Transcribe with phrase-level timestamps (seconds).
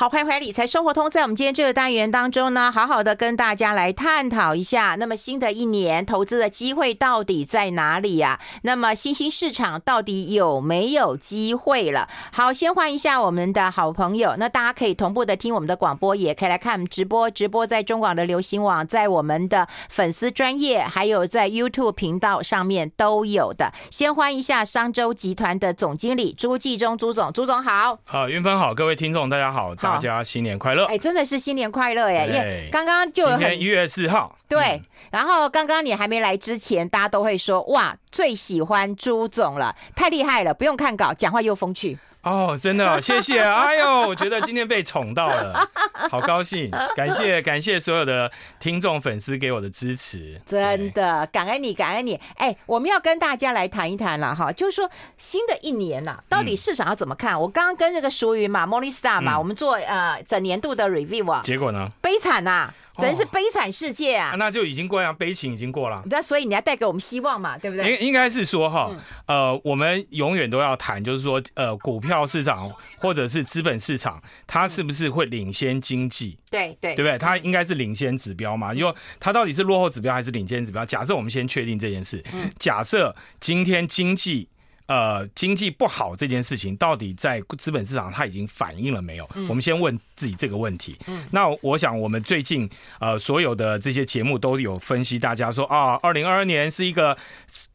[0.00, 1.10] 好，欢迎回来理财生活通。
[1.10, 8.40] 在我们今天这个单元当中呢，好好的跟大家来探讨一下，那么新的一年投资的机会到底在哪里呀？
[8.62, 12.08] 那么新兴市场到底有没有机会了？
[12.32, 23.74] 好，先换一下我们的好朋友，那大家可以同步的听我们的广播，也可以来看直播，直播在中广的流行网，在我们的粉丝专业，还有在 YouTube 频道上面都有的。
[23.90, 27.98] 先欢迎一下商周集团的总经理朱继忠朱总，朱总好。
[28.04, 29.74] 好，云芬好，各位听众大家好。
[29.94, 30.84] 大家新年快乐！
[30.86, 32.26] 哎，真的是新年快乐耶！
[32.26, 34.82] 因为刚刚就今天一月四号，对。
[35.10, 41.98] 然后刚刚你还没来之前，大家都会说哇，最喜欢朱总了，太厉害了，不用看稿，讲话又风趣。
[42.22, 43.40] 哦，真的，谢谢。
[43.40, 45.66] 哎呦，我觉得今天被宠到了，
[46.10, 46.70] 好高兴。
[46.94, 52.20] 感谢感谢所有的听众粉丝给我的支持，真的感恩你，感恩你。
[52.36, 57.34] 哎，我们要跟大家来谈一谈了哈，就是说新的一年呐，到底市场要怎么看？
[57.34, 61.88] 嗯、我刚刚跟那个淑云嘛，Morningstar 嘛，嗯、我们做呃整年度的 review 啊，结果呢？
[62.02, 62.74] 悲惨呐、啊。
[62.98, 64.32] 真是悲惨世界啊！
[64.32, 66.02] 哦、那就已经过了，悲情已经过了。
[66.10, 67.96] 那所以你要带给我们希望嘛，对不对？
[67.96, 68.90] 应应该是说哈，
[69.26, 76.38] 呃，我们永远都要谈，就是说，呃，股票市场或者是资本市场，它是不是会领先经济？
[76.50, 77.16] 对对，对不对？
[77.16, 78.74] 它应该是领先指标嘛？
[78.74, 80.84] 因为它到底是落后指标还是领先指标？
[80.84, 82.22] 假设我们先确定这件事，
[82.58, 84.48] 假设今天经济。
[84.90, 89.30] 呃，经济不好这件事情，到底在资本市场它已经反映了没有？
[89.36, 90.98] 嗯、我们先问自己这个问题。
[91.06, 97.16] 嗯、那我想，我们最近呃所有的这些节目都有分析，大家说啊，二零二二年是一个。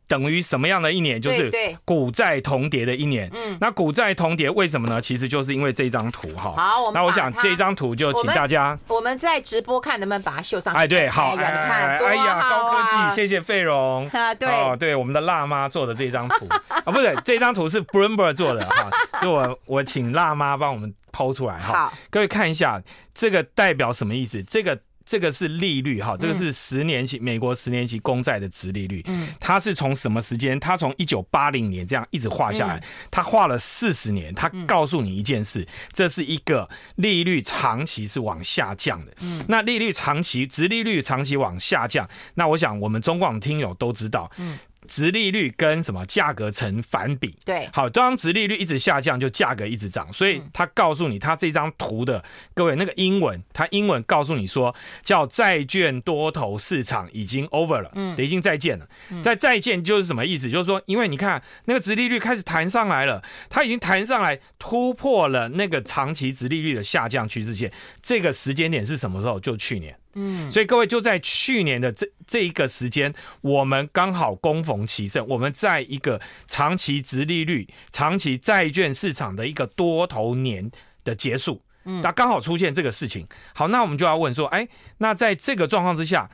[0.07, 1.21] 等于什么样的一年？
[1.21, 1.51] 就是
[1.83, 3.29] 股债同跌的一年。
[3.33, 5.01] 嗯，那股债同跌为什么呢？
[5.01, 6.53] 其实就是因为这张图哈。
[6.55, 10.73] 好，我们那我想这张图就请大家我，我们在直播看能不能把它秀上。
[10.73, 21.85] 哎，对，好，哎，哎，哎呀，高科技，谢谢费荣 啊，对，哦，对，我们的辣妈做的这张图 啊，不对这张图是 Bloomberg 做的哈， 是我我请辣妈帮我们抛出来哈。
[21.85, 22.81] 好，各位看一下
[23.13, 24.43] 这个代表什么意思？
[24.43, 24.79] 这个。
[25.05, 29.03] 这个是利率哈，这个是十年期美国十年期公债的殖利率。
[29.05, 30.59] 嗯，它是从什么时间？
[30.59, 34.33] 它从一九八零年这样一直画下来，它画了四十年。
[34.33, 39.13] 它告诉你一件事，这是一个利率长期是往下降的。
[39.21, 44.31] 嗯，那利率长期殖利率长期往下降，那我想我们中广听友都知道。
[44.37, 44.57] 嗯。
[44.85, 47.35] 殖利率跟什么价格成反比？
[47.43, 50.11] 对，好，当殖利率一直下降，就价格一直涨。
[50.13, 52.23] 所以他告诉你，他这张图的
[52.53, 54.73] 各位那个英文，他英文告诉你说，
[55.03, 58.87] 叫债券多头市场已经 over 了，嗯，已经再见了。
[59.23, 60.49] 在再见就是什么意思？
[60.49, 67.71] 就是说，因为你看那个殖利率开始弹上来了，它已经弹上来突破了那个长期殖利率的下降趋势线。
[68.01, 69.39] 这个时间点是什么时候？
[69.39, 69.95] 就去年。
[70.15, 80.71] 嗯，所以各位就在去年的这这一个时间，我们刚好攻逢其盛，我们在一个长期直利率、长期债券市场的一个多头年
[81.03, 83.27] 的结束，嗯，那刚好出现这个事情。
[83.53, 84.67] 好，那我们就要问说，哎，
[84.99, 86.31] 那在这个状况之下，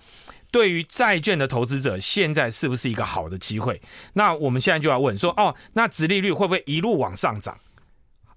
[0.51, 3.81] 对于债券的投资者，现在是不是一个好的机会？
[4.13, 7.57] 那我们现在就要问说，哦，那殖利率会不会一路往上涨？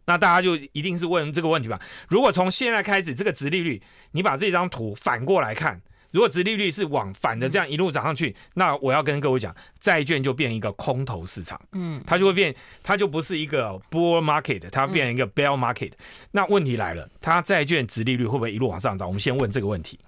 [0.06, 1.80] 那大家就一定是问这个问题吧？
[2.08, 3.82] 如果从现在开始，这个殖利率，
[4.12, 15.92] 你把这张图反过来看，如果殖利率是往反的这样一路涨上去，那我要跟各位讲，债券就变一个空头市场，嗯，它就会变，它就不是一个 bull market，它变成一个 bear market。
[16.30, 19.08] 那问题来了，它债券殖利率会不会一路往上涨？
[19.08, 19.98] 我们先问这个问题。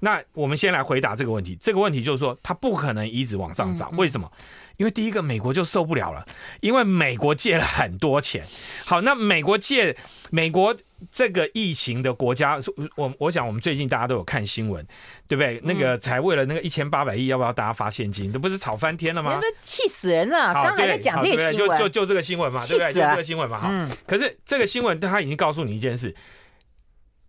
[0.00, 1.56] 那我们先来回答这个问题。
[1.58, 4.30] 这个问题就是说，它不可能一直往上涨，为什么？
[4.76, 6.24] 因为第一个，美国就受不了了，
[6.60, 8.44] 因为美国借了很多钱。
[8.84, 9.96] 好，那美国借
[10.30, 10.76] 美国
[11.10, 12.58] 这个疫情的国家，
[12.96, 14.84] 我我想我们最近大家都有看新闻，
[15.28, 15.60] 对不对？
[15.62, 18.32] 那个才为了那个一千八百亿，要不要大家发现金？
[18.32, 19.40] 这不是吵翻天了吗？
[19.62, 20.52] 气死人了！
[20.52, 22.92] 刚才在讲这个新闻，就就就这个新闻嘛，对不对？
[22.92, 23.60] 就这个新闻嘛。
[23.60, 26.14] 好，可是这个新闻他已经告诉你一件事，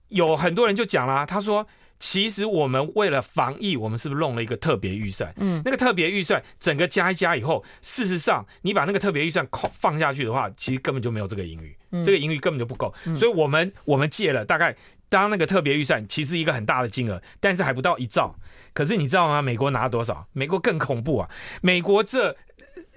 [0.08, 1.68] 有很多人就讲啦，他说。
[1.98, 5.34] 其实我们为了防疫，我们是不是弄了一个特别预算？
[5.38, 12.94] 嗯，那个特别预算整个加一加以后，事实上你把那个特别预算放下去的话，其实根本就没有这个盈余，这个盈余根本就不够。
[13.16, 14.76] 所以我们我们借了大概
[15.10, 18.36] 当那个特别预算其实一个很大的金额，但是还不到一兆。
[18.74, 19.42] 可是你知道吗？
[19.42, 20.28] 美国拿了多少？
[20.34, 21.30] 美国更恐怖啊！
[21.62, 22.36] 美国这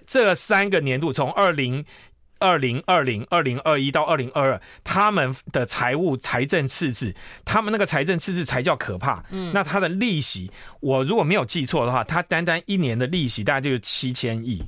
[0.07, 1.85] 这三个年度从二零。
[2.39, 7.15] 二零二零、二零二一到二零二二，他们的财务财政赤字，
[7.45, 9.23] 他们那个财政赤字才叫可怕。
[9.31, 10.51] 嗯，那他的利息，
[10.81, 14.63] 我如果没有记错的话，他单单一年的利息大概就是七千亿。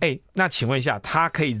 [0.00, 1.56] 哎，那请问一下，他可以，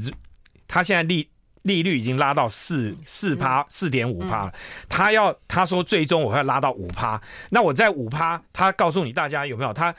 [0.66, 1.28] 他现在利
[1.62, 4.54] 利率已经拉到四四趴四点五趴了，
[4.88, 7.20] 他要他说最终我要拉到五趴，
[7.50, 9.72] 那我在五趴，他告诉你大家有没有？
[9.72, 9.94] 他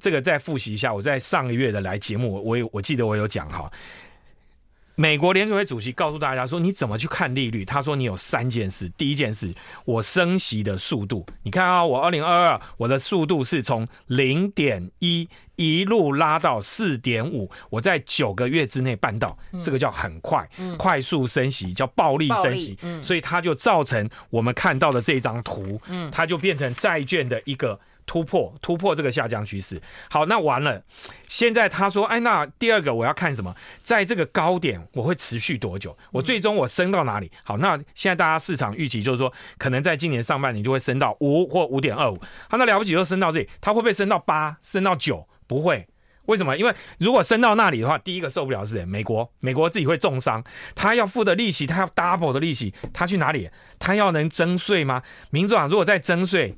[0.00, 3.70] 这个再复习一下，我在上个月的来节目，我我记得我有讲哈。
[4.96, 8.88] 美国联储会主席告诉大家说：“你怎么去看利率？”他说：“你有三件事。
[8.90, 9.52] 第一件事，
[9.84, 20.48] 我升息的速度，你看啊，我二零二二我的速度是从零点一一路拉到四点五，我在九个月之内办到，这个叫很快，
[20.78, 25.80] 快速升息叫暴力升息，所以它就造成我们看到的这张图，
[26.12, 29.80] 它就变成债券的一个。”突破突破这个下降趋势，
[30.10, 30.82] 好，那完了。
[31.28, 33.54] 现在他说，哎，那第二个我要看什么？
[33.82, 35.96] 在这个高点我会持续多久？
[36.12, 37.30] 我最终我升到哪里？
[37.42, 42.20] 好，那现在大家市场预期就是说，可能在今年上半年就会升到五或五点二五。
[42.48, 44.56] 好，那了不起就升到这里，它会不会升到八？
[44.62, 45.26] 升到九？
[45.46, 45.86] 不会。
[46.26, 46.56] 为什么？
[46.56, 48.86] 因为如果升到那里的话，第一个受不了是？
[48.86, 50.42] 美国，美国自己会重伤，
[50.74, 53.50] 他要付的利息，他要 double 的利息，他去哪里？
[53.78, 55.02] 他要能征税吗？
[55.28, 56.56] 民主党如果再征税？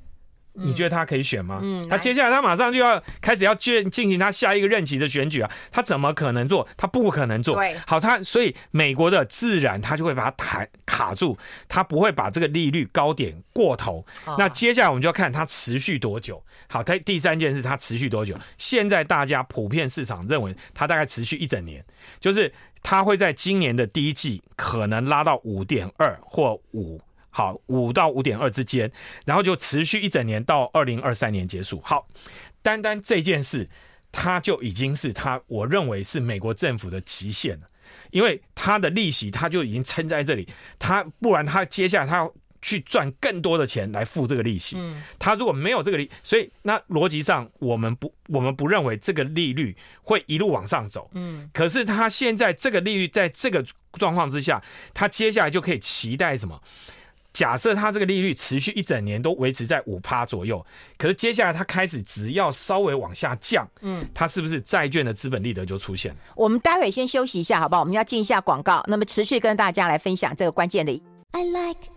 [0.58, 1.60] 你觉得他可以选吗？
[1.62, 6.66] 嗯，他接下来他马上就要开始要进进行他下一个任期的选举啊，他怎么可能做？
[6.76, 7.54] 他不可能做。
[7.56, 11.36] 对，好，他所以美国的自然他就会把它弹卡住，
[11.68, 14.04] 他不会把这个利率高点过头。
[14.38, 16.42] 那接下来我们就要看它持续多久。
[16.68, 18.36] 好，他第三件事，它持续多久？
[18.58, 21.84] 现在大家普遍市场认为它大概持续一整年，
[22.18, 27.00] 就是它会在今年的第一季可能拉到五点二或五。
[27.36, 28.90] 好，五到五点二之间，
[29.26, 31.78] 然后就持续一整年到二零二三年结束。
[31.84, 32.08] 好，
[32.62, 33.68] 单单这件事，
[34.10, 37.66] 它就已经是它，我认为是美国政府的极限了，
[38.10, 40.48] 因为它的利息，它就已经撑在这里，
[40.78, 44.76] 它不然它接下来它要去赚更多的钱来付这个利息。
[44.78, 51.10] 嗯，它如果没有这个利，所以那逻辑上我们不，我们不认为这个利率会一路往上走。
[51.12, 53.62] 嗯，可是它现在这个利率在这个
[53.92, 56.58] 状况之下，它接下来就可以期待什么？
[57.36, 60.64] 假设它这个利率持续一整年都维持在五趴左右，
[60.96, 66.18] 可是接下来它开始只要稍微往下降，嗯，它是不是债券的资本利得就出现了？
[66.34, 67.82] 我们待会先休息一下，好不好？
[67.82, 71.02] 我们要进一下广告，那么持续跟大家来分享这个关键的。
[71.32, 71.90] I like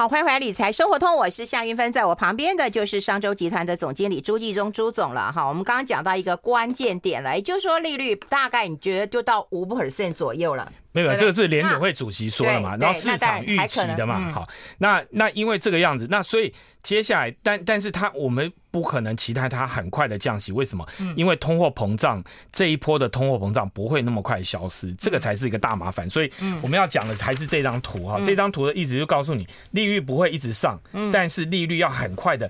[0.00, 5.30] 好，欢迎回来理财生活通，我是夏云芬，在我旁边的就是商州集团的总经理朱继忠朱总了。
[5.30, 10.72] 哈，我们刚刚讲到一个关键点了，也就是说利率大概你觉得就到五 percent 左右了。
[10.92, 14.30] 没有，这个是联准会主席说的嘛，然后市场预期的嘛。
[14.32, 14.48] 好，
[14.78, 16.52] 那那因为这个样子，那所以
[16.82, 18.52] 接下来，但但是他我们。
[18.72, 20.86] 不可能期待它很快的降息，为什么？
[21.16, 22.22] 因为通货膨胀
[22.52, 26.08] 这一波的通货膨胀不会那么快消失，这个才是一个大麻烦。
[26.08, 26.32] 所以
[26.62, 30.80] 我们要讲的还是这张图哈，这张图的意思就告诉你，利率不会一直上，
[31.12, 32.48] 但是利率要很快的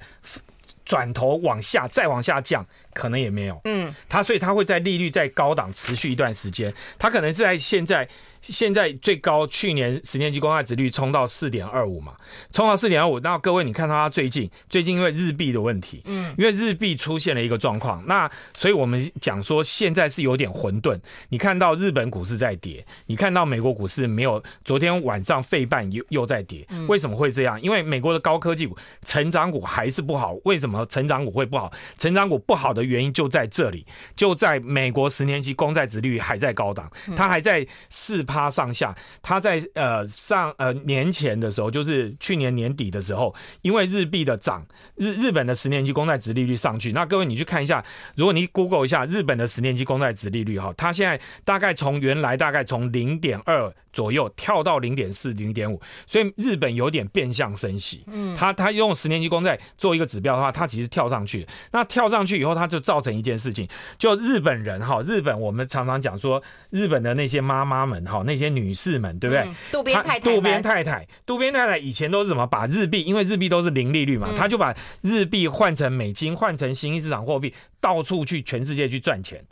[0.85, 2.63] 转头往下，再往下降，
[2.95, 3.61] 可能也没有。
[3.65, 8.09] 嗯，它所以它会在利率在高档持续一段时间，它可能是在现在。
[8.43, 12.17] 现在最高，去年十年期公债值率冲到四点二五嘛，
[12.51, 13.21] 冲到四点二五。
[13.21, 20.99] 那各位，你看到它最近，最近因为日币的问题，嗯，因为日币出现了一个状况，那所以我们讲说现在是有点混沌。
[21.29, 27.61] 你看到日本股市在跌，你看到美国股市没有，昨天晚上费半又又在跌，为什么会这样？
[27.61, 30.35] 因为美国的高科技股、成长股还是不好。
[30.47, 31.71] 为什么成长股会不好？
[31.99, 33.85] 成长股不好的原因就在这里，
[34.17, 38.25] 就在美国十年期公债值率还在高档，它还在四。
[38.31, 46.93] 趴上下，它在呃上呃年前的时候，就是去年年底的时候，因为日币的涨，日日本的十年期公债值利率上去。
[46.93, 47.85] 那各位你去看一下，
[48.15, 58.05] 如果你 Google 一下日本的十年期公债值利率哈，它现在大概从原来大概从零点二左右跳到零点四、零点五，所以日本有点变相升息。
[58.07, 61.45] 嗯，它它用十年期公债做一个指标的话，它其实跳上去。
[61.73, 68.25] 那跳上去以后，它就造成一件事情，就日本人哈，日本我们常常讲说，日本的那些妈妈们哈。
[68.31, 69.51] 那些女士们，对不对？
[69.73, 73.03] 渡边太太，渡边太太，渡边太太以前都是什么把日币？
[73.03, 79.43] 因为日币都是零利率嘛，他就把日币换成美金，换成新兴市场货币，到处去全世界去赚钱。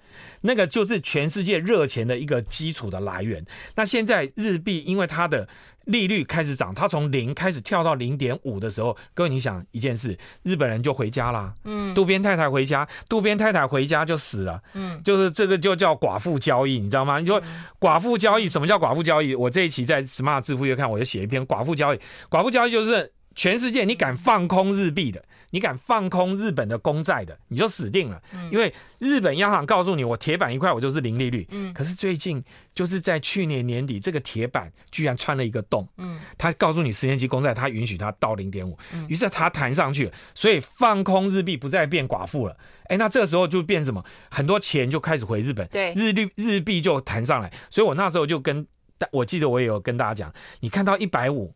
[0.43, 3.45] 那个就是全世界热钱的一个基础的来源。
[3.75, 5.49] 那现在日币因为它的
[5.89, 11.53] 利率开始涨，它从零开始跳到零点五的时候，各位你想一件事，日本人就回家啦。
[11.65, 14.63] 嗯，渡边太太回家，渡边太太回家就死了。
[14.75, 17.19] 嗯，就是这个就叫寡妇交易，你知道吗？
[17.19, 17.43] 你说
[17.81, 19.35] 寡妇交易，什么叫寡妇交易？
[19.35, 21.99] 我这一期在 Smart 致富月刊，我就写一篇寡妇交易。
[22.31, 25.25] 寡妇交易就是全世界你敢放空日币的。
[25.51, 28.21] 你敢放空日本的公债的，你就死定了。
[28.51, 31.47] 因为日本央行告诉你，我铁板一块，我就是零利率。
[31.51, 32.43] 嗯，可是最近
[32.75, 35.89] 就是在去年年底，这个铁板居然穿了一个洞。
[35.97, 38.77] 嗯，他告诉你十年期公债，他允许它到零点五。
[39.09, 42.57] 于是它弹上去了，所以放空日币不再变寡妇了。
[42.85, 44.05] 哎，那这个时候就变什么？
[44.31, 45.67] 很多钱就开始回日本。
[45.69, 47.51] 对，日率日币就弹上来。
[47.71, 48.67] 所以我那时候就跟，
[49.13, 51.55] 我记得我也有跟大家讲，你看到一百五，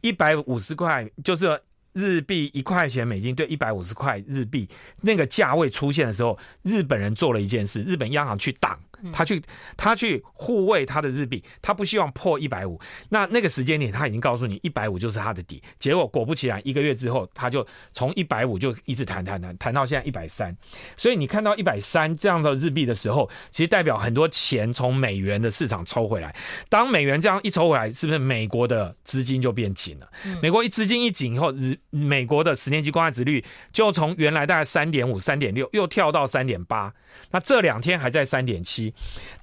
[0.00, 1.60] 一百五十块就是。
[1.98, 4.68] 日币一块钱美金兑一百五十块日币
[5.00, 8.78] 那个价位出现的时候，日本人做了一件事，日本央行去挡。
[9.12, 9.42] 他去，
[9.76, 12.80] 他去护卫他的日币，他不希望破一百五。
[13.10, 15.62] 那那个时间点，他已经告诉你一百五就是他的底。
[15.78, 20.56] 结果果不其然，一个月之后，他就从一百五就一直弹弹弹弹到现在一百三。
[20.96, 26.34] 所以你看到一百三这样的日币的时候，其实代表很多钱从美元的市场抽回来。
[26.68, 30.08] 当美元这样一抽回来，是不是美国的资金就变紧了？
[30.42, 36.92] 美国一资金一紧以后，日美国的十年期公债值率就从原来大概三点五、三点六，又跳到三点八。
[37.30, 38.87] 那这两天还在三点七。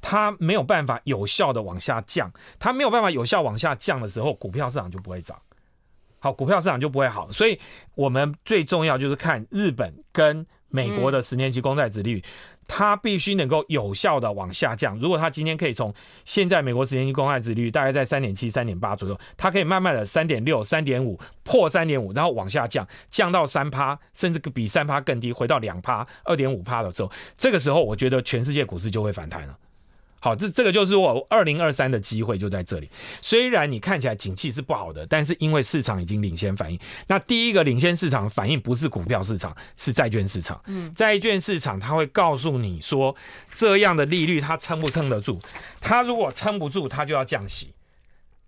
[0.01, 5.39] 它没有办法有效的往下降，它没有办法有效往下降的时候，股票市场就不会涨。
[6.19, 7.31] 好，股票市场就不会好。
[7.31, 7.59] 所以，
[7.93, 12.23] 我们最重要就是看日本跟美国的十年期公债殖率，
[12.67, 14.97] 它必须能够有效的往下降。
[14.99, 15.93] 如果它今天可以从
[16.23, 29.57] 现在美国十年期公债殖利率大概在三点七、三点八左右，它可以慢慢的三点六、三点五破三点五，然后往下降，降到三趴，甚至比三趴更低，回到两趴、二点五趴的时候，这个时候我觉得全世界股市就会反弹了。
[30.19, 32.89] 好，这这个就是我二零二三的机会就在这里。
[33.21, 36.79] 虽然你看起来景气是不好的，但是因为市场已经领先反应。
[37.05, 40.59] 那第一个领先市场反应不是股票市场，是债券市场。
[40.65, 43.15] 嗯，债券市场它会告诉你说，
[43.51, 45.37] 这样的利率它撑不撑得住？
[45.79, 47.74] 它如果撑不住，它就要降息。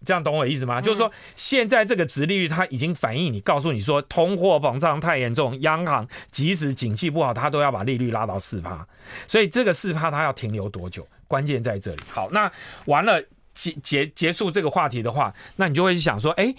[0.05, 0.81] 这样懂我意思吗？
[0.81, 8.87] 就是说，现在这个殖利率它已经反映你，告诉你说，通货膨胀太严重，央行即使景气不好，它都要把利率拉到四趴。
[9.25, 11.07] 所以这个四趴它要停留多久？
[11.27, 12.01] 关键在这里。
[12.09, 12.49] 好，那
[12.85, 13.21] 完了
[13.53, 16.53] 结结结束这个话题的话，那你就会想说，哎，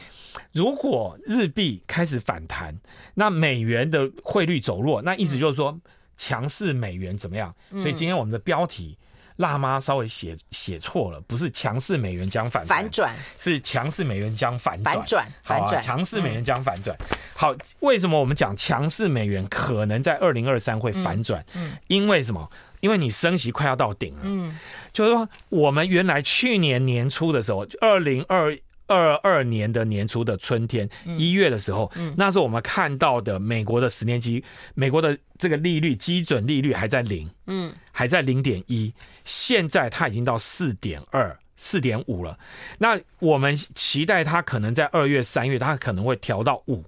[0.52, 2.76] 如果日币开始反弹，
[3.14, 5.80] 那美元的汇率走弱，那意思就是说
[6.16, 7.54] 强势美元怎么样？
[7.70, 8.98] 所以今天我们的标题
[9.38, 14.94] 辣妈稍微写写错了，不是强势美元将反反转，是强势美元将反转。
[14.94, 16.96] 反转，好啊，强势美元将反转。
[17.34, 21.44] 好，为什么我们讲强势美元可能在二零二三会反转？
[21.54, 22.48] 嗯，因为什么？
[22.80, 24.56] 因为你升息快要到顶了，嗯，
[24.92, 28.56] 就是说我们原来去年年初的时候，二零二
[28.88, 34.42] 二二年的年初的春天一月的时候，那时候我们看到的美国的十年期，
[34.74, 38.92] 美国的这个利率基准利率还在零，嗯，还在零点一，
[39.24, 42.38] 现在它已经到四点二、四点五了。
[42.78, 46.82] 那我们期待它可能在二月、三月，它可能会调到五。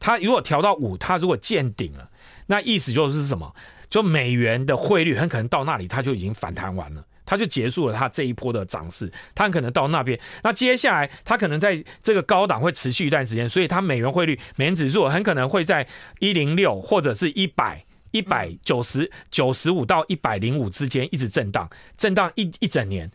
[0.00, 2.10] 它如果调到五，它如果见顶了，
[2.46, 3.54] 那意思就是什么？
[3.88, 9.12] 就美元的汇率很可能到那里，它就已经反弹完了，它就结束了它这一波的涨势。
[9.34, 15.86] 它很可能到那边，那接下来它可能在这个高档会持续一段时间，所以它美元汇率、美元指数很可能会在
[16.20, 21.68] 一零六或者是一百、一百九十、九十五到一百零五之间一直震荡，
[21.98, 23.10] 震荡一一整年。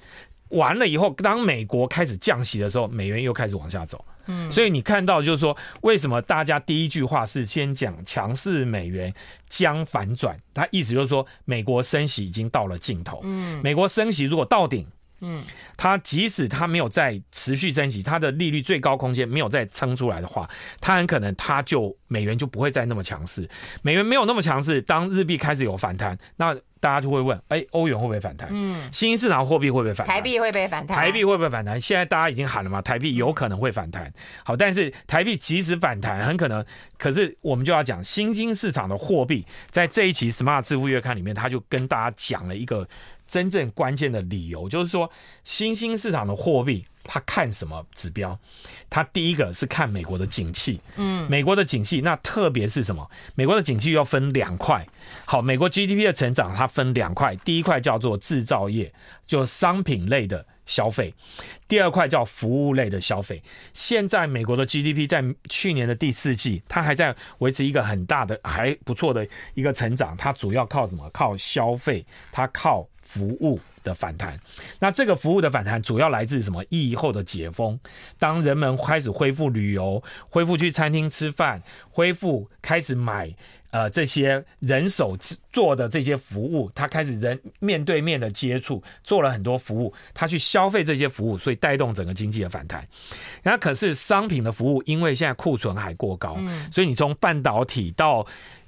[0.51, 4.03] 完了以后，当美国开始降息的时候，美元又开始往下走。
[4.27, 9.11] 嗯，所以你看到就是说，为什么大家第一句话是先讲强势美元
[9.49, 10.37] 将反转？
[10.53, 13.19] 它意思就是说，美国升息已经到了尽头。
[13.23, 14.85] 嗯，美国升息如果到顶，
[15.21, 15.43] 嗯，
[15.77, 20.49] 它即使它没有再持续升息，它的利率最高空间没有再撑出来的话，
[20.79, 23.49] 它很可能它就美元就不会再那么强势。
[23.81, 26.55] 美元没有那么强势，当日币开始有反弹，那。
[26.81, 28.49] 大家就会问：哎，欧元会不会反弹？
[28.51, 30.15] 嗯，新兴市场货币会不会反弹？
[30.15, 30.97] 台币会不会反弹？
[30.97, 31.79] 台币会不会反弹？
[31.79, 34.11] 现在大家已经喊了嘛，台币有可能会反弹。
[34.43, 36.65] 好，但是台币即使反弹，很可能，
[36.97, 42.89] 可是我们就要讲新兴市场的货币，在这一期 Smart 支付月刊里面，他就跟大家讲了一个
[43.31, 45.09] 真正关键的理由，就是说
[45.45, 46.85] 新兴市场的货币。
[47.03, 48.37] 它看什么指标？
[48.87, 53.09] 它第一个是看美国的景气，嗯，美国的景气，那特别是什么？
[53.33, 54.85] 美国的景气要分两块。
[55.25, 58.93] 好，美国 GDP 的成长它分两块，第一块叫做制造业，
[59.25, 61.11] 就商品类的消费；
[61.67, 63.41] 第二块叫服务类的消费。
[63.73, 70.15] 现在美国的 GDP 在去年的第四季，它还在维持一个很大的、还不错的一个成长。
[70.15, 71.09] 它主要靠什么？
[71.09, 73.59] 靠消费，它靠服务。
[73.83, 74.39] 的反弹，
[74.77, 76.63] 那这个服务的反弹主要来自什么？
[76.69, 77.79] 疫后的解封，
[78.19, 83.33] 当人们开始恢复旅游，恢复去餐厅吃饭，恢复开始买
[83.71, 85.17] 呃这些人手
[85.51, 92.87] 做的这些服务，他开始人面对面的接触，做了很多服务，他去消费这些服务，所以带动整个经济的反弹。
[93.41, 96.37] 那可是商品的服务，因为现在库存还过高，
[96.71, 98.23] 所以你从半导体到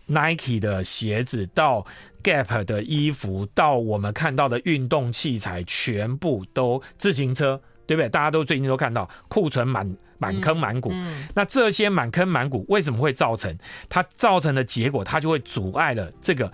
[0.08, 1.86] Nike 的鞋子到
[2.24, 8.10] Gap 的衣服到我们看到的运动器材，全部都自行车，对不对？
[8.10, 10.92] 大家都最近都看到库存满满坑满谷。
[11.34, 13.58] 那这些满坑满谷为什么会造成？
[13.90, 16.52] 它造成的结果，它就会阻碍了这个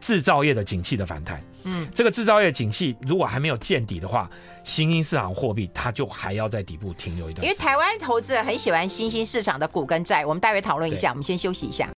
[0.00, 1.42] 制造业的景气的反弹。
[1.64, 4.30] 嗯，这个制造业景气如果还没有见底的话，
[4.62, 7.44] 新兴市场货币它就还要在底部停留一段。
[7.44, 11.10] 因为台湾投资人很喜欢新兴市场的股跟债，我们待会讨论一下。
[11.10, 11.90] 我们先休息一下。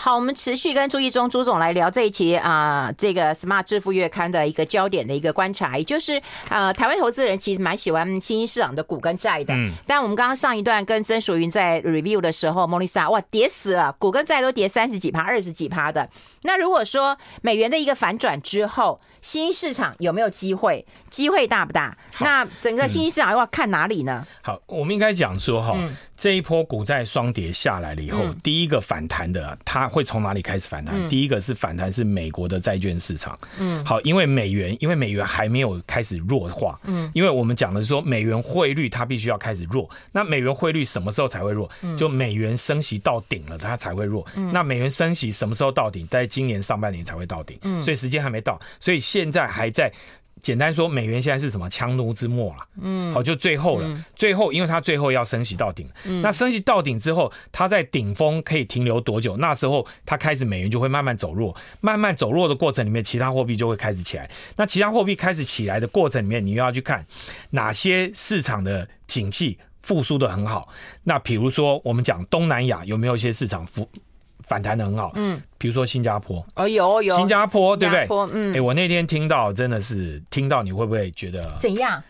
[0.00, 9.52] 好，我们持续跟朱义忠朱总来聊这一期啊、呃，这个 Smart 致富月刊的一个焦点的一个观察，也就是呃，台湾投资人其实蛮喜欢新兴市场的股跟债的。
[9.54, 9.72] 嗯。
[9.88, 16.08] 但我们刚刚上一段跟曾淑云在 review 的时候，莫丽莎哇，跌死了，股跟债都跌三十几趴、二十几趴的。
[16.42, 20.84] 那如果说美元的一个反转之后，新兴市场有没有机会？
[21.10, 21.96] 机会大不大？
[22.20, 24.26] 那整个新兴市场要看哪里呢？
[24.26, 30.94] 嗯、好，我们应该讲说哈，嗯、这一波股债双跌下来了以后，嗯、第一个反弹的，它会从哪里开始反弹？
[30.94, 33.38] 嗯、第一个是反弹是美国的债券市场。
[33.58, 36.78] 嗯，好，因为美元，因为美元还没有开始弱化。
[36.84, 39.88] 嗯，因为我们讲的是说美元汇率它必须要开始弱。
[40.12, 41.70] 那美元汇率什么时候才会弱？
[41.96, 44.26] 就美元升息到顶了，它才会弱。
[44.34, 46.06] 嗯、那美元升息什么时候到顶？
[46.08, 47.58] 在今年上半年才会到顶。
[47.62, 49.90] 嗯，所以时间还没到，所以现在还在。
[50.40, 52.58] 简单说，美元现在是什么强弩之末了？
[52.80, 53.88] 嗯，好，就最后了。
[53.88, 55.84] 嗯、最后，因为它最后要升息到顶。
[56.04, 59.36] 嗯，那升息到顶之后，它在顶峰可以停留多久？
[59.36, 64.30] 那时候它开始美元就会慢慢走弱，慢慢走弱的过程里面，其他货币就会开始起来。
[64.54, 67.04] 那其他货币开始起来的过程里面，你又要去看
[67.50, 70.68] 哪些市场的景气复苏的很好。
[71.02, 73.90] 那比如说，我们讲东南亚有没有一些市场复？
[74.48, 78.06] 反弹的很好，嗯，比如说新加坡，哦有有，新加坡对不对？
[78.32, 82.02] 嗯，哎，我那天听到真的是听到，你会不会觉得怎样？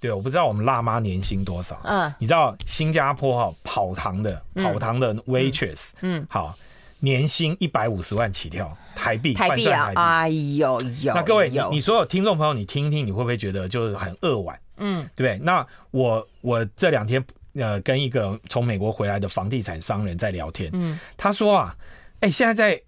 [0.00, 6.54] 对，我不知道我们辣妈年薪多少，嗯，你知道新加坡哈跑堂的跑堂的 waitress，嗯，好，
[6.98, 14.58] 年薪一百五十万起跳台币，台币啊，哎呦呦，那各位你你所有听众朋友，你听听，你会不会觉得就是很扼腕？
[14.78, 15.44] 嗯，对不对？
[15.44, 17.24] 那我我这两天。
[17.54, 21.76] 呃，跟一个从美国回来的房地产商人在聊天，嗯，他说啊，
[22.20, 22.82] 哎、欸，现在在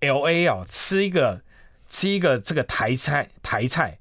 [0.00, 1.40] L A 哦，吃一个
[1.88, 3.98] 吃一个这个台菜台菜，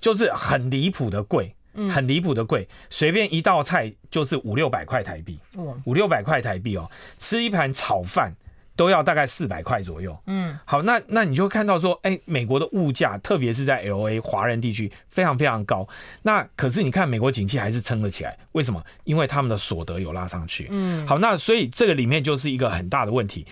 [0.00, 1.54] 就是很离谱的贵，
[1.90, 5.38] 很离谱的贵，随便一道菜就是五六百块台币，
[5.84, 8.34] 五六百块台币哦，吃一盘炒饭。
[8.74, 10.16] 都要大概四百块左右。
[10.26, 15.86] 嗯，好，那那你就看到说，哎、欸，美国的物价，特别是在 LA 华人地区，非常非常高。
[16.22, 18.82] 那可是你看，美国景气还是撑了起来，为什么？
[19.04, 20.68] 因为他们的所得有拉上去。
[20.70, 23.46] 嗯，好，那所以这个里面就是一个很大的问题。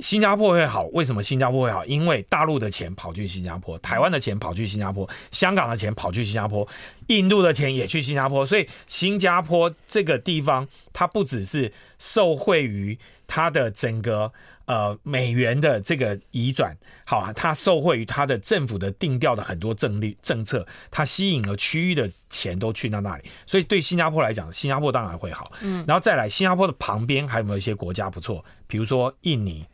[0.00, 1.82] 新加坡会好，为什么新加坡会好？
[1.86, 6.68] 因为大陆的钱跑去新加坡，台湾的钱跑去新加坡，香港的钱跑去新加坡，
[7.06, 12.98] 印度的钱也去新加坡，所以新加坡这个地方，它不只是受惠于。
[13.26, 14.32] 它的整个
[14.66, 25.52] 呃美元的这个移转，好啊，它受惠于它的政府的定调的很多政律政策，它吸引了区域的钱都去到那里，所以对新加坡来讲，新加坡当然会好。
[25.60, 28.44] 嗯，然后再来，新加坡的旁边还有没有一些国家不错？
[28.66, 29.66] 比如说印尼。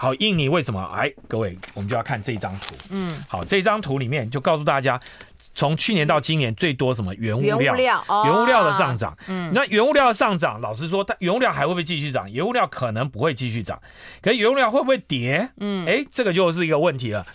[0.00, 0.80] 好，印尼为什么？
[0.94, 2.76] 哎，各位，我们就要看这张图。
[2.90, 5.00] 嗯，好，这张图里面就告诉大家。
[5.54, 7.58] 从去年到今年，最多什么原物料？
[7.58, 9.16] 原物料，哦、原物料的上涨。
[9.26, 12.30] 嗯，那原物料的上涨，老实说，它原物料还会不会继续涨？
[12.30, 13.80] 原物料可能不会继续涨，
[14.22, 15.50] 可是原物料会不会跌？
[15.58, 17.26] 嗯，哎，这个就是一个问题了。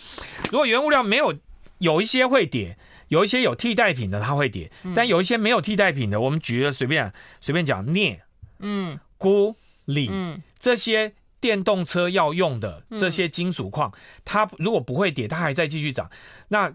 [0.52, 1.34] 如果原物料没有，
[1.80, 2.78] 有一些会跌，
[3.10, 7.12] 有一些有替代品的它会跌，但有一些没有替代品的，我们举个随便
[7.42, 8.22] 随便讲镍，
[8.60, 13.92] 嗯，钴、锂，嗯，这些电动车要用的这些金属矿，
[14.24, 16.10] 它如果不会跌，它还在继续涨，
[16.48, 16.72] 那。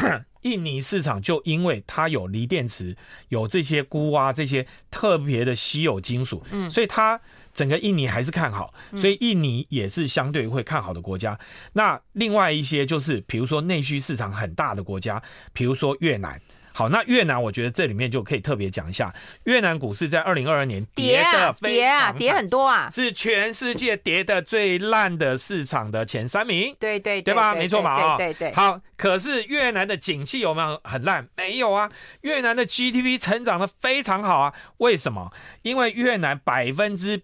[0.42, 2.96] 印尼市场就因为它有锂电池，
[3.30, 7.20] 有这些钴啊，这些特别的稀有金属，嗯，所以它
[7.52, 11.38] 整个印尼还是看好，所以印尼也是相对会看好的国家。
[11.72, 16.40] 那另外一些就是，比如说内需市场很大的国家，比如说越南。
[16.76, 27.54] 好，那越南我觉得这里面就可以特别讲一下，越南股市在二零二二年跌的非常跌啊，跌很多啊，是全世界跌的最烂的市场的前三名，对对对吧？
[27.54, 28.52] 没错嘛啊，对对。
[28.52, 31.26] 好，可是越南的景气有没有很烂？
[31.38, 35.32] 没有啊，越南的 GDP 成长的非常好啊，为什么？
[35.62, 37.22] 因为越南百分之。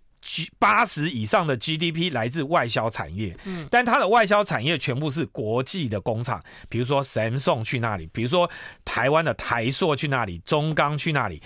[0.59, 8.49] 八十以上的 GDP 来自外销产业，嗯，但它的外销产业全部是国际的工厂，比如说 Samsung 去那里，比如说
[8.85, 11.43] 台湾的台塑去那里，中钢去那里，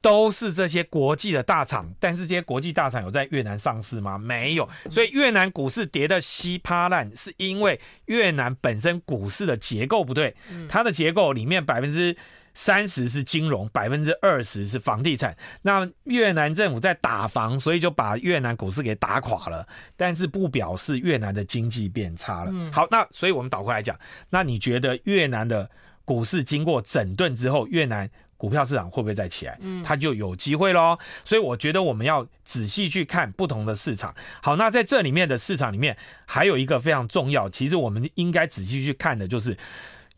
[0.00, 1.92] 都是这些国际的大厂。
[1.98, 4.18] 但是这些国际大厂有在越南上市吗？
[4.18, 10.36] 没有，所以越南股市跌得稀巴烂，是因为越南本身股市的结构不对，
[10.68, 12.16] 它的结构里面百分之。
[12.58, 15.34] 三十是金融，百分之二十是房地产。
[15.62, 19.64] 那越南政府在打房，所以就把越南股市给打垮了。
[19.96, 22.52] 但是不表示越南的经济变差了。
[22.72, 23.96] 好，那所以我们倒过来讲，
[24.28, 25.70] 那你觉得越南的
[26.04, 29.56] 股市经过整顿之后，越南股票市场会不会再起来？
[29.60, 30.98] 嗯，它就有机会喽。
[31.24, 34.12] 所以我觉得我们要仔细去看不同的市场。
[34.42, 39.56] 好，那在这里面的市场里面，还有一个非常重要，其实我们应该仔细去看的就是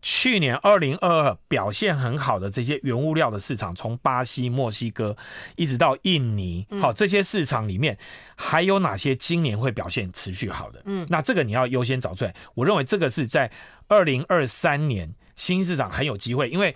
[0.03, 5.17] 去年二零二二表现很好的这些原物料的市场，从巴西、墨西哥
[5.57, 7.97] 一直到印尼，好，这些市场里面
[8.37, 10.83] 还有哪些今年会表现持续好的？
[10.85, 12.35] 嗯，那这个你要优先找出来。
[12.55, 13.51] 我认为这个是在
[13.89, 16.75] 二零二三年新兴市场很有机会，因为。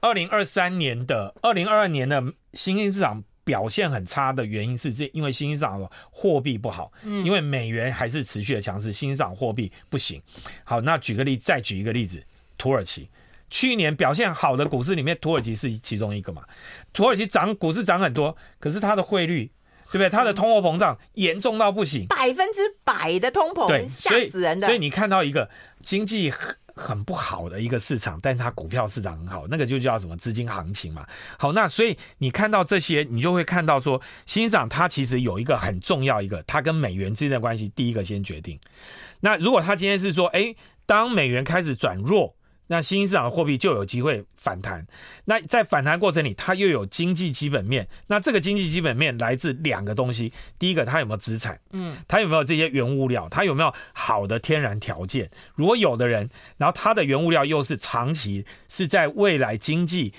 [0.00, 10.20] 二零二三年的、二零二二年的新兴市场表现很差的原因是，这因为新兴市场的货币不好，因为美元还是持续的强势，新兴市场货币不行。
[10.62, 12.22] 好，那举个例，再举一个例子，
[12.64, 13.10] 土耳其
[13.50, 16.42] 去年表现好的股市里面，土耳其是其中一个嘛？
[16.94, 19.50] 土耳其涨股市涨很多，可是它的汇率，
[19.90, 20.08] 对不对？
[20.08, 24.66] 它的通货膨胀严重到不行，百分之百的通膨，吓死人的。
[24.66, 25.50] 所以你看到一个
[25.82, 26.56] 经济很。
[26.76, 31.06] 很不好的一个市场，但是它股票市场很好，那个就叫什么资金行情嘛。
[31.38, 38.58] 好，那所以你看到这些，你就会看到说，欣赏它其实有一个很重要一个，它跟美元之间的关系，第一个先决定。
[39.20, 40.52] 那如果它今天是说，哎，
[40.84, 42.34] 当美元开始转弱。
[42.66, 44.86] 那新兴市场的货币就有机会反弹。
[45.26, 47.86] 那在反弹过程里，它又有经济基本面。
[48.06, 51.60] 那这个经济基本面来自两个东西：第一个，它有没有资产？
[51.72, 53.28] 嗯，它有没有这些原物料？
[53.28, 55.30] 它有没有好的天然条件？
[55.54, 60.14] 如果有的人，然后它的原物料又是长期是在未来经济，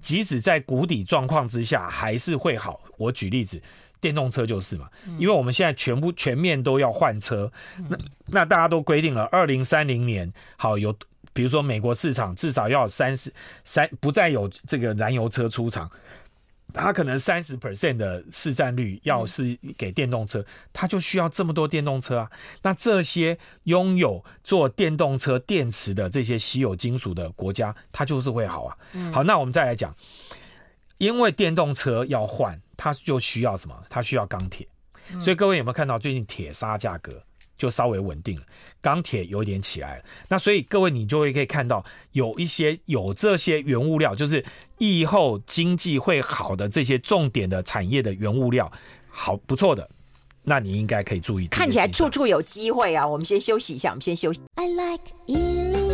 [0.00, 2.80] 即使在谷底状况之下还是会好。
[2.96, 3.62] 我举例子，
[4.00, 7.52] 电动车就是嘛，因为我们现在全部全面都要换车，
[7.88, 10.96] 那那大家都规定了，二零三零年好有。
[11.32, 13.32] 比如说，美国市场至少要三十
[13.64, 15.90] 三不再有这个燃油车出厂，
[16.72, 22.30] 它可能三十 percent 的市占率要是给电动车，它就需要这么多电动车啊。
[22.62, 28.76] 那这些拥有做电动车电池的这些稀有金属的国家，它就是会好啊。
[29.12, 29.94] 好，那我们再来讲，
[30.98, 33.76] 因为电动车要换，它就需要什么？
[33.88, 34.66] 它需要钢铁。
[35.20, 37.20] 所以各位有没有看到最近铁砂价格？
[37.60, 38.42] 就稍微稳定了，
[38.80, 40.04] 钢铁有点起来了。
[40.30, 44.42] 那所以各位，你就会可以看到有一些有这些原物料，就是
[44.78, 48.72] 疫后经济会好的这些重点的产业的原物料，
[49.10, 49.86] 好不错的，
[50.42, 51.46] 那你应该可以注意。
[51.48, 53.06] 看起来处处有机会啊！
[53.06, 54.40] 我们先休息一下，我们先休息。
[54.54, 55.89] I like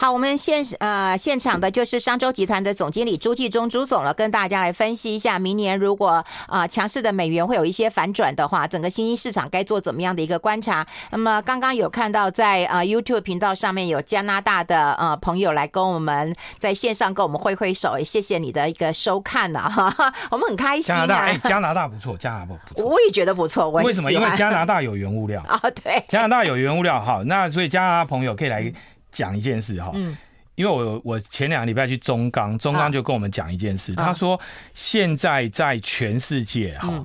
[0.00, 10.86] 好，我们现呃现场的就是商周集团的总经理朱继忠朱总了，跟大家来分析一下，明年如果啊强势的美元会有一些反转的话，整个新兴市场该做怎么样的一个观察？
[11.10, 19.94] 那么刚刚有看到在啊 YouTube 频道上面有加拿大的呃朋友来跟我们在线上跟我们挥挥手，也谢谢你的一个收看呐哈，
[20.32, 21.00] 我们很开心啊。
[21.00, 23.68] 加拿大哎， 加拿大不错，加拿大不错，我也觉得不错。
[23.68, 24.10] 为什么？
[24.10, 28.72] 因为加拿大有原物料 啊，对，加拿大有原物料，好，那所以加拿大朋友可以来。
[29.10, 30.16] 讲一件事哈，嗯，
[30.54, 34.40] 因为我我前两个礼拜去中钢，中钢就跟我们讲一件事，他说
[34.74, 37.04] 现在在全世界哈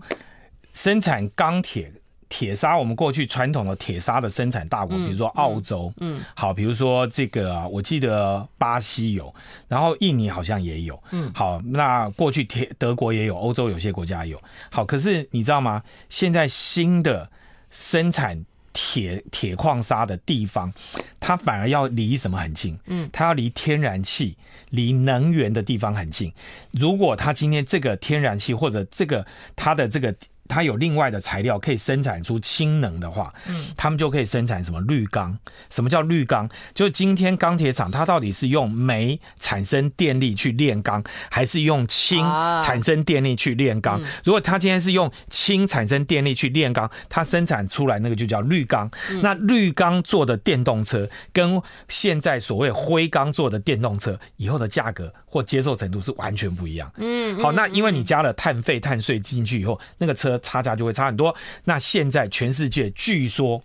[0.74, 1.92] 生产钢铁
[2.28, 9.34] 铁砂，我们过去传统的铁砂的生产大国，比如说澳洲，嗯，好，比如说这个啊，我记得巴西有，
[9.68, 15.82] 然后印尼好像也有，嗯，好，那过去铁德国也有，欧洲有些国家有，好，可是你知道吗？
[16.10, 17.30] 现在新的
[17.70, 18.46] 生产。
[18.76, 20.72] 铁铁矿砂的地方，
[21.20, 22.78] 它反而要离什么很近？
[22.88, 24.38] 嗯，它要离天然气、
[24.70, 26.34] 离能源的地方很近。
[26.72, 30.14] 如果它今天这个天然气或者这个它的这个。
[30.48, 35.38] 它有另外的材料可以生产出氢能的话，嗯，他们就可以生产什么绿钢？
[35.70, 36.48] 什么叫绿钢？
[36.74, 42.20] 就是今天钢铁厂它到底是用煤产生电力去炼钢，还是用氢
[42.62, 44.00] 产生电力去炼钢？
[44.24, 48.90] 如果它今天是用氢产生电力去炼钢，它生产出来那个就叫绿钢。
[49.22, 56.92] 那绿钢做的电动车跟现在所谓灰钢做的电动车以后的价格或接受程度是完全不一样。
[56.98, 60.35] 嗯，好，那因为你加了碳费、碳税进去以后，那个车。
[60.40, 61.36] 差价就会差很多。
[61.64, 63.62] 那现在全世界据说，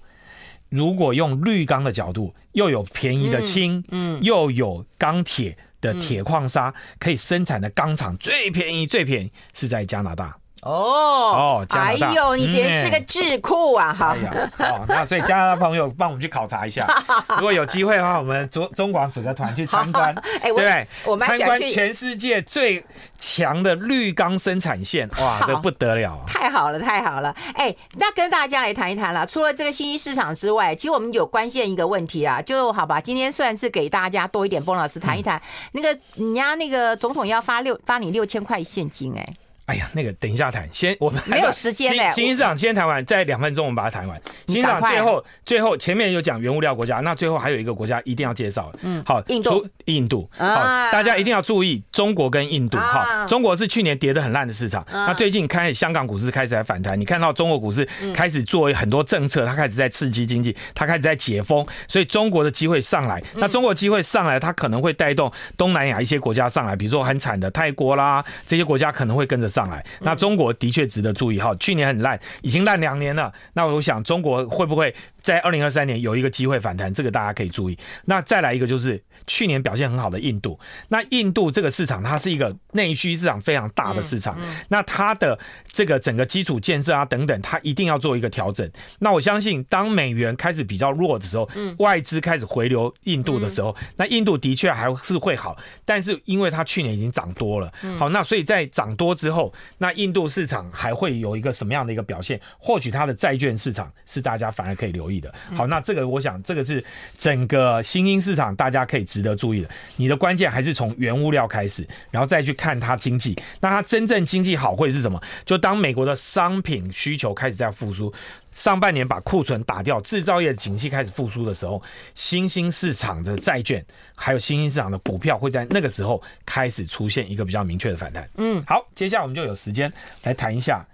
[0.68, 10.39] 如果用绿钢的角度，又有便宜的氢，嗯，又有钢铁的铁矿砂，可以生产的钢厂最便宜，最便宜是在加拿大。
[10.62, 13.94] 哦哦，哎呦，你简直是个智库啊！
[13.98, 16.86] 哈、嗯，好，那所以加拿大朋友帮我们去考察一下，
[17.36, 22.84] 如果有机会的话，我们中中广组个团去参观， 哎，对，我们参观全世界最
[23.18, 27.34] 强的绿钢生产线， 哇，这不得了，太好了，太好了！
[27.54, 29.26] 哎，那跟大家来谈一谈了。
[29.26, 35.42] 除了这个新兴市场之外，其实我们有关键一个问题啊，就好吧，今天算是给大家多一点，崩老师谈一谈、嗯、
[35.72, 39.26] 那个人家那个总统要发六发你六千块现金、欸，哎。
[39.70, 42.10] 哎呀，那个等一下谈，先我们没有时间嘞。
[42.12, 44.20] 新兴市场先谈完，再两分钟我们把它谈完。
[44.48, 48.72] 新兴市场最后最后前面有讲原物料国家，那最后还有一个国家一定要介绍。
[48.82, 50.46] 嗯，好，印度，印度，好，
[50.90, 52.76] 大家一定要注意中国跟印度。
[52.78, 63.22] 哈，中国是去年跌得很烂的市场，那最近开始香港股市开始在反弹，你看到中国股市开始做很多政策，它开始在刺激经济，它开始在解封，所以中国的机会上来。
[63.36, 69.84] 那中国机会上来，它可能会带动东南亚一些国家上来，比如说很惨的泰国啦，这些国家可能会跟着上上来。
[70.00, 73.32] 那中国的确值得注意哈，去年很烂，已经烂两年了。
[73.52, 76.92] 那我想中国会不会在二零二三年有一个机会反弹？
[76.92, 77.78] 这个大家可以注意。
[78.04, 80.58] 那再来一个就是去年表现很好的印度。
[80.88, 85.38] 那印度这个市场它是一个内需市场非常大的市场，那它的
[85.72, 88.68] 这个整个基础建设啊等等，它一定要做一个调整。
[88.98, 102.40] 那我相信当美元开始比较弱的时候，嗯外资开始回流印度的时候，那印度的确还是会好，但是因为它去年已经涨多了，好，那所以在涨多之后，那印度市场还会有一个什么样的一个表现？
[102.58, 105.32] 或许它的债券市场是大家反而可以留意的。
[105.54, 106.84] 好，那这个我想这个是
[107.16, 109.70] 整个新兴市场大家可以值得注意的。
[109.96, 113.34] 你的关键还是从原物料开始，然后再去看它经济。
[113.60, 115.18] 那它真正经济好会是什么？
[115.46, 118.12] 就当美国的商品需求开始在复苏。
[118.52, 121.80] 上半年把库存打掉，制造业景气开始复苏的时候，
[122.16, 123.84] 新兴市场的债券
[124.16, 128.28] 还有新兴市场的股票会在那个时候开始出现一个比较明确的反弹。
[128.38, 129.92] 嗯，好，接下来我们就有时间
[130.24, 130.84] 来谈一下。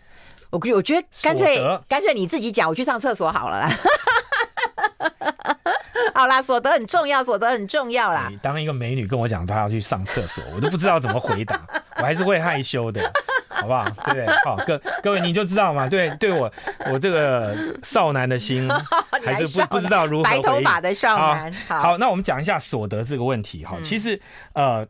[0.56, 3.70] 我我觉得干脆干脆你自己讲，我去上厕所好了啦。
[6.14, 8.28] 好啦，所得很重要，所得很重要啦。
[8.30, 11.60] 你当一个美女跟我讲她要去上厕所， 我都不知道怎么回答，
[11.98, 13.00] 我还是会害羞的。
[13.48, 13.84] 好不好？
[14.04, 14.26] 对不对？
[14.44, 15.88] 好，各各位你就知道嘛。
[15.88, 16.52] 对，对我
[16.92, 18.70] 我这个少男的心
[19.24, 20.24] 还是不不知道如何。
[20.24, 21.50] 白头发的少男。
[21.66, 23.64] 好，好，那我们讲一下所得这个问题。
[23.64, 24.20] 哈，其实
[24.52, 24.86] 呃，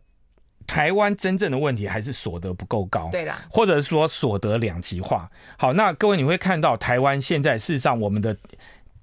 [0.67, 3.09] 台湾真正的问题还是所得不够高。
[3.11, 3.45] 对啦。
[3.49, 5.31] 或者说所得两极化。
[5.57, 8.37] 好，那各位你会看到台湾现在事实上我们的。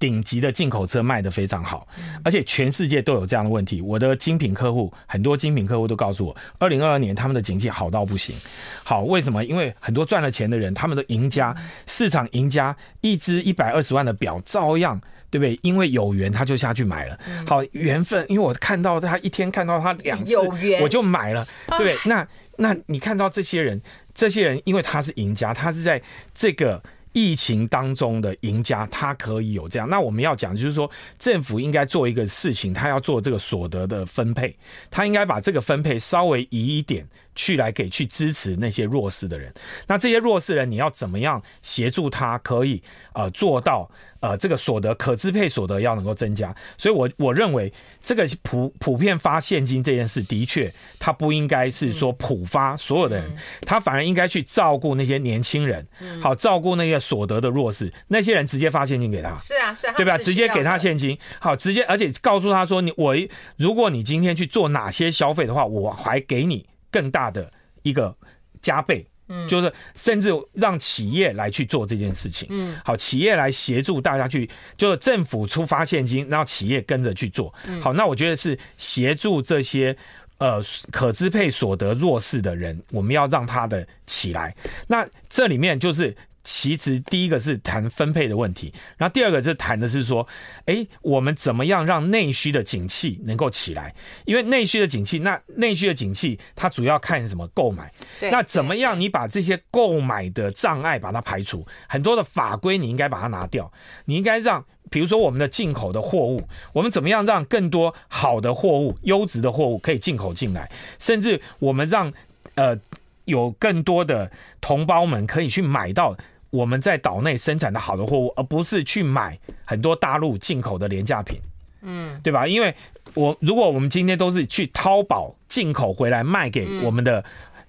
[0.04, 1.88] 顶级的进口车卖得非常好，
[2.22, 3.80] 而且全世界都有这样的问题。
[3.80, 8.36] 我的精品客户，很多精品客户都告诉我，二零二二年他们的景气好到不行。
[8.82, 9.42] 好，为什么？
[9.46, 15.58] 因为很多赚了钱的人，他们的赢家，市场赢家，一只一百二十万的表照样，对不对？
[15.62, 17.18] 因为有缘他就下去买了。
[17.48, 20.36] 好，缘分，因为我看到他一天看到他两次，
[20.82, 21.48] 我就买了。
[21.78, 23.80] 对，那那你看到这些人，
[24.12, 26.02] 这些人因为他是赢家，他是在
[26.34, 26.82] 这个。
[27.14, 29.88] 疫情当中的赢家，他可以有这样。
[29.88, 34.54] 那我们要讲，就是说，政府应该做一个事情，他要做这个所得的分配，
[34.90, 37.08] 他应该把这个分配稍微移一点。
[37.34, 39.52] 去来给去支持那些弱势的人，
[39.86, 42.82] 那这些弱势人你要怎么样协助他可以
[43.14, 46.54] 呃做到呃这个所得可支配所得要能够增加？
[46.78, 55.86] 所以我我认为这个普普遍发现金这件事的确，他不应该是说普发所有的人，他反而应该去照顾那些年轻人，
[56.22, 60.16] 好照顾那些所得的弱势，那些人直接发现金给他，是啊是啊，对吧？
[60.18, 63.14] 直接给他现金，好直接而且告诉他说你我
[63.56, 66.66] 如果你今天去做哪些消费的话，我还给你。
[66.94, 67.50] 更大的
[67.82, 68.16] 一个
[68.62, 77.52] 加倍，嗯，就是甚至让企业来去做这件事情，嗯，好，企业来协助大家去，就是政府出发现金，让企业跟着去做，
[77.82, 79.96] 好，那我觉得是协助这些
[80.38, 80.60] 呃
[80.92, 84.54] 可支配所得弱势的人，我们要让他的起来，
[84.86, 86.16] 那这里面就是。
[86.44, 90.26] 其实第一个是谈分配的问题，然后第二个是谈的是说，
[90.66, 93.94] 哎，我们怎么样让内需的景气能够起来？
[94.26, 97.48] 因为内需的景气，那内需的景气它主要看什么？
[97.54, 97.90] 购买。
[98.20, 99.00] 那怎么样？
[99.00, 103.72] 你把这些购买的障碍把它排除，很多的法规你应该把它拿掉。
[104.04, 110.70] 你应该让，比如说我们的进口的货物，我们怎么样让更多好的货物、优质的货物可以进口进来？
[110.98, 112.12] 甚至我们让
[112.56, 112.78] 呃
[113.24, 114.30] 有更多的
[114.60, 116.14] 同胞们可以去买到。
[116.54, 121.38] 我们在岛内生产的好的货物，而不是去买很多大陆进口的廉价品，
[121.82, 122.46] 嗯，对吧？
[122.46, 122.74] 因为
[123.14, 127.24] 我如果我们今天都是去淘宝进口回来卖给我们的。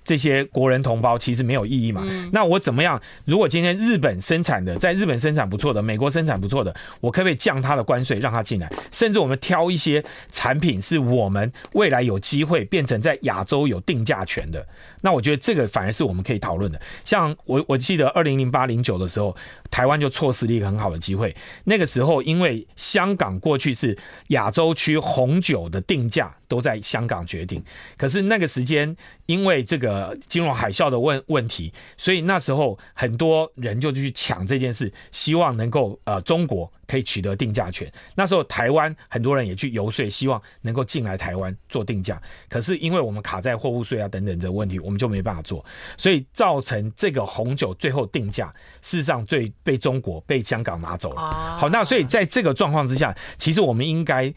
[0.06, 2.02] 这些国人同胞其实没有意义嘛？
[2.32, 3.02] 那我怎么样？
[3.26, 8.72] 如果今天日本生产的，在日本生产不错的，美国生产不错的，我可不可以降它的关税，让它进来？
[8.92, 14.66] 甚至我们挑一些产品，是我们未来有机会变成在亚洲有定价权的。
[15.02, 16.80] 那我觉得这个反而是我们可以讨论的。
[17.04, 19.36] 像我我记得二零零八零九的时候，
[19.76, 21.36] 台湾就错失了一个很好的机会。
[21.66, 27.62] 那个时候，因为香港过去是亚洲区红酒的定价都在香港决定，
[27.98, 30.18] 可是那个时间因为这个。
[30.28, 37.92] 金融海啸的问问题，所以那时候很多人就去抢这件事，希望能够呃中国可以取得定价权。
[38.16, 42.22] 那时候台湾很多人也去游说，希望能够进来台湾做定价。
[42.50, 45.64] 可是因为我们卡在货物税啊等等这个问题，我们就没办法做，
[45.98, 51.22] 所以造成这个红酒最后定价事实上最被中国被香港拿走了。
[51.58, 54.34] 好，那所以在这个状况之下，其实我们应该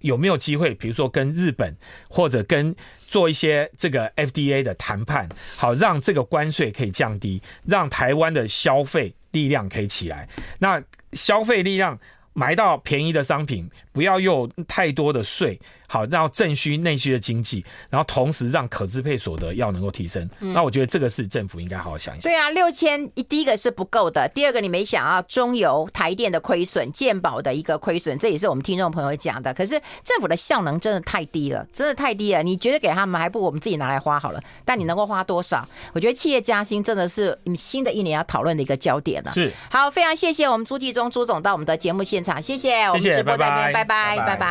[0.00, 1.76] 有没有机会，比如说跟日本
[2.08, 2.74] 或者跟
[3.08, 10.28] 做一些这个 FDA 的谈判，好让这个关税可以降低，让台湾的消费力量可以起来。
[10.58, 11.98] 那消费力量
[12.32, 15.58] 买到便宜的商品，不要用太多的税。
[15.88, 20.28] 好，让正需内需的经济，然后同时让可支配所得要能够提升。
[20.40, 22.30] 嗯、那我觉得这个是政府应该好好想一想。
[22.30, 29.52] 对啊，六千一第一个是不够的，第二个你没想到中油、台电的亏损、健保的一个亏损，这也是我们听众朋友讲的。
[29.54, 32.42] 可是政府的效能真的太低了，真的太低了。
[32.42, 34.40] 你觉得给他们还不如我们自己拿来花好了。
[34.64, 35.66] 但你能够花多少？
[35.94, 39.32] 我觉得企业加薪真的是新的一年要讨论的一个焦点了。
[39.32, 44.16] 是，好，非常谢谢我们朱继忠朱总到我们的节目现场，谢谢，我们直播这边，拜拜，拜拜。
[44.26, 44.48] 拜拜。